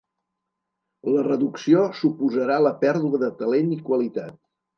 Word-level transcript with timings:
La 1.15 1.25
reducció 1.27 1.83
suposarà 1.99 2.57
la 2.69 2.73
pèrdua 2.81 3.21
de 3.27 3.31
talent 3.45 3.71
i 3.79 3.79
qualitat. 3.93 4.43